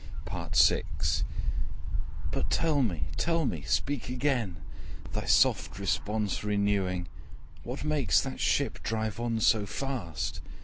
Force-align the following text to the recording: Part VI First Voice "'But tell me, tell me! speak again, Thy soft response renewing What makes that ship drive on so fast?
Part 0.25 0.55
VI 0.55 0.81
First 0.97 0.97
Voice 0.97 1.23
"'But 2.31 2.49
tell 2.49 2.81
me, 2.81 3.03
tell 3.17 3.45
me! 3.45 3.61
speak 3.67 4.09
again, 4.09 4.57
Thy 5.13 5.25
soft 5.25 5.77
response 5.77 6.43
renewing 6.43 7.07
What 7.61 7.83
makes 7.83 8.19
that 8.21 8.39
ship 8.39 8.81
drive 8.81 9.19
on 9.19 9.39
so 9.41 9.67
fast? 9.67 10.41